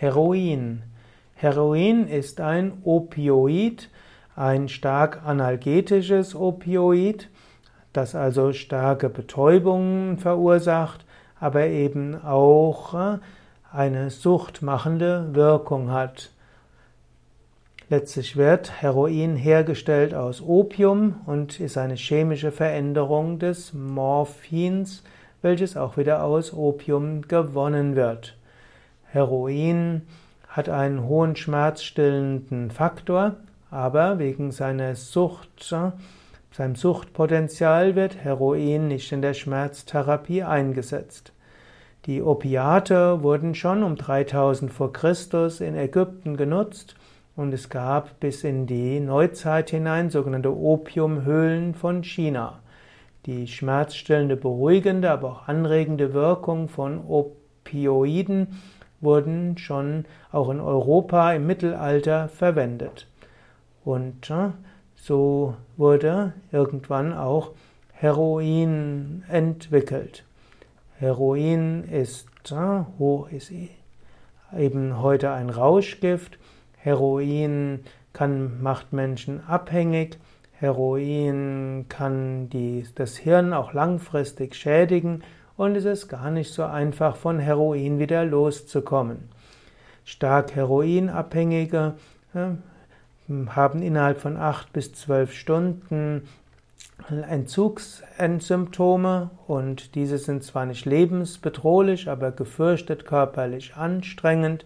Heroin. 0.00 0.82
Heroin 1.34 2.08
ist 2.08 2.40
ein 2.40 2.72
Opioid, 2.84 3.90
ein 4.34 4.70
stark 4.70 5.20
analgetisches 5.26 6.34
Opioid, 6.34 7.28
das 7.92 8.14
also 8.14 8.54
starke 8.54 9.10
Betäubungen 9.10 10.16
verursacht, 10.16 11.04
aber 11.38 11.66
eben 11.66 12.18
auch 12.24 12.94
äh, 12.94 13.18
eine 13.74 14.08
suchtmachende 14.08 15.34
Wirkung 15.34 15.90
hat. 15.90 16.30
Letztlich 17.90 18.38
wird 18.38 18.80
Heroin 18.80 19.36
hergestellt 19.36 20.14
aus 20.14 20.40
Opium 20.40 21.16
und 21.26 21.60
ist 21.60 21.76
eine 21.76 21.96
chemische 21.96 22.52
Veränderung 22.52 23.38
des 23.38 23.74
Morphins, 23.74 25.04
welches 25.42 25.76
auch 25.76 25.98
wieder 25.98 26.24
aus 26.24 26.54
Opium 26.54 27.20
gewonnen 27.28 27.96
wird. 27.96 28.39
Heroin 29.12 30.02
hat 30.46 30.68
einen 30.68 31.04
hohen 31.06 31.34
schmerzstillenden 31.34 32.70
Faktor, 32.70 33.36
aber 33.70 34.20
wegen 34.20 34.52
seiner 34.52 34.94
Sucht, 34.94 35.74
seinem 36.52 36.74
Suchtpotenzial 36.76 37.96
wird 37.96 38.16
Heroin 38.16 38.86
nicht 38.86 39.10
in 39.10 39.20
der 39.20 39.34
Schmerztherapie 39.34 40.44
eingesetzt. 40.44 41.32
Die 42.06 42.22
Opiate 42.22 43.22
wurden 43.22 43.54
schon 43.54 43.82
um 43.82 43.96
3000 43.96 44.72
vor 44.72 44.92
Christus 44.92 45.60
in 45.60 45.74
Ägypten 45.74 46.36
genutzt 46.36 46.94
und 47.34 47.52
es 47.52 47.68
gab 47.68 48.20
bis 48.20 48.44
in 48.44 48.66
die 48.66 49.00
Neuzeit 49.00 49.70
hinein 49.70 50.10
sogenannte 50.10 50.56
Opiumhöhlen 50.56 51.74
von 51.74 52.04
China. 52.04 52.60
Die 53.26 53.48
schmerzstillende, 53.48 54.36
beruhigende, 54.36 55.10
aber 55.10 55.28
auch 55.30 55.48
anregende 55.48 56.14
Wirkung 56.14 56.68
von 56.68 57.04
Opioiden 57.06 58.48
wurden 59.00 59.58
schon 59.58 60.04
auch 60.32 60.50
in 60.50 60.60
Europa 60.60 61.32
im 61.32 61.46
Mittelalter 61.46 62.28
verwendet. 62.28 63.06
Und 63.84 64.30
so 64.94 65.54
wurde 65.76 66.34
irgendwann 66.52 67.12
auch 67.12 67.52
Heroin 67.92 69.24
entwickelt. 69.28 70.24
Heroin 70.98 71.84
ist, 71.84 72.26
ist 73.30 73.52
eben 74.56 75.00
heute 75.00 75.30
ein 75.30 75.50
Rauschgift 75.50 76.38
Heroin 76.82 77.80
kann, 78.14 78.62
macht 78.62 78.92
Menschen 78.92 79.46
abhängig. 79.46 80.18
Heroin 80.52 81.86
kann 81.88 82.48
die, 82.48 82.86
das 82.94 83.16
Hirn 83.16 83.52
auch 83.52 83.72
langfristig 83.72 84.54
schädigen 84.54 85.22
und 85.60 85.76
es 85.76 85.84
ist 85.84 86.08
gar 86.08 86.30
nicht 86.30 86.54
so 86.54 86.64
einfach, 86.64 87.16
von 87.16 87.38
Heroin 87.38 87.98
wieder 87.98 88.24
loszukommen. 88.24 89.28
Stark 90.06 90.56
Heroinabhängige 90.56 91.96
haben 92.34 93.82
innerhalb 93.82 94.22
von 94.22 94.38
acht 94.38 94.72
bis 94.72 94.94
zwölf 94.94 95.34
Stunden 95.34 96.26
Entzugssymptome 97.10 99.28
und 99.46 99.94
diese 99.96 100.16
sind 100.16 100.44
zwar 100.44 100.64
nicht 100.64 100.86
lebensbedrohlich, 100.86 102.08
aber 102.08 102.30
gefürchtet 102.30 103.04
körperlich 103.04 103.76
anstrengend 103.76 104.64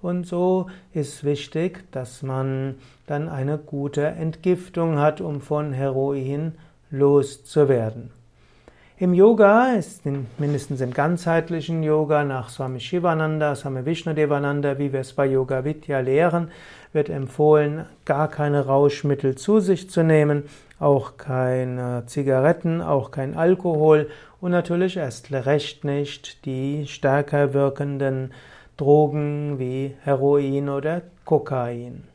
und 0.00 0.26
so 0.26 0.66
ist 0.92 1.22
wichtig, 1.22 1.84
dass 1.92 2.24
man 2.24 2.74
dann 3.06 3.28
eine 3.28 3.58
gute 3.58 4.04
Entgiftung 4.04 4.98
hat, 4.98 5.20
um 5.20 5.40
von 5.40 5.72
Heroin 5.72 6.56
loszuwerden. 6.90 8.10
Im 8.98 9.14
Yoga, 9.14 9.72
ist 9.72 10.02
mindestens 10.38 10.82
im 10.82 10.92
ganzheitlichen 10.92 11.82
Yoga 11.82 12.24
nach 12.24 12.50
Swami 12.50 12.78
Shivananda, 12.78 13.56
Swami 13.56 13.86
Vishnudevananda, 13.86 14.78
wie 14.78 14.92
wir 14.92 15.00
es 15.00 15.14
bei 15.14 15.26
Yoga 15.26 15.64
Vidya 15.64 16.00
lehren, 16.00 16.50
wird 16.92 17.08
empfohlen, 17.08 17.86
gar 18.04 18.28
keine 18.28 18.66
Rauschmittel 18.66 19.34
zu 19.34 19.60
sich 19.60 19.88
zu 19.88 20.04
nehmen, 20.04 20.44
auch 20.78 21.16
keine 21.16 22.04
Zigaretten, 22.06 22.82
auch 22.82 23.10
kein 23.10 23.34
Alkohol 23.34 24.10
und 24.42 24.50
natürlich 24.50 24.98
erst 24.98 25.32
recht 25.32 25.84
nicht 25.84 26.44
die 26.44 26.86
stärker 26.86 27.54
wirkenden 27.54 28.32
Drogen 28.76 29.58
wie 29.58 29.96
Heroin 30.02 30.68
oder 30.68 31.00
Kokain. 31.24 32.11